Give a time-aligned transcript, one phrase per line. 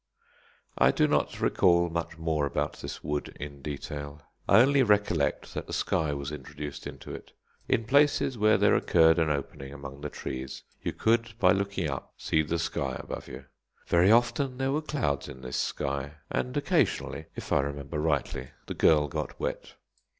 [0.79, 4.23] I do not recall much more about this wood in detail.
[4.49, 7.33] I only recollect that the sky was introduced into it.
[7.67, 12.15] In places where there occurred an opening among the trees you could by looking up
[12.17, 13.45] see the sky above you;
[13.85, 18.73] very often there were clouds in this sky, and occasionally, if I remember rightly, the
[18.73, 19.75] girl got wet.